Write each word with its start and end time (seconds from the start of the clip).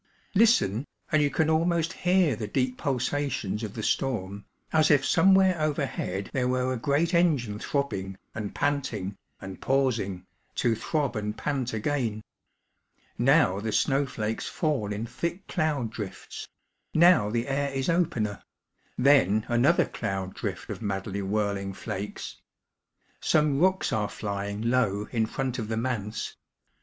Listen, 0.33 0.87
and 1.11 1.21
you 1.21 1.29
can 1.29 1.47
almost 1.47 1.93
hear 1.93 2.35
the 2.35 2.47
deep 2.47 2.75
pulsations 2.75 3.61
of 3.61 3.75
the 3.75 3.83
storm, 3.83 4.45
as 4.73 4.89
if 4.89 5.05
somewhere 5.05 5.55
overhead 5.61 6.27
there 6.33 6.47
were 6.47 6.73
a 6.73 6.77
great 6.77 7.13
engine 7.13 7.59
throbbing, 7.59 8.17
and 8.33 8.55
panting, 8.55 9.15
and 9.39 9.61
pausing> 9.61 10.25
to 10.55 10.73
throb 10.73 11.15
and 11.15 11.37
pant 11.37 11.71
again. 11.71 12.23
Now 13.19 13.59
the 13.59 13.71
snowflakes 13.71 14.47
fall 14.47 14.91
in 14.91 15.05
thick 15.05 15.45
cloud 15.47 15.91
drifts; 15.91 16.47
now 16.95 17.29
the 17.29 17.47
air 17.47 17.69
is 17.71 17.87
opener; 17.87 18.41
then 18.97 19.45
another 19.49 19.85
cloud 19.85 20.33
drift 20.33 20.71
of 20.71 20.81
mayfly 20.81 21.21
whirling 21.21 21.73
fliakes. 21.73 22.37
Some 23.19 23.59
rooks 23.59 23.93
are 23.93 24.09
flying 24.09 24.63
low 24.63 25.07
in 25.11 25.27
front 25.27 25.59
of 25.59 25.67
the 25.67 25.77
manse. 25.77 26.35